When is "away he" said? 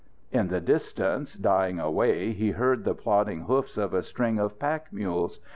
1.79-2.49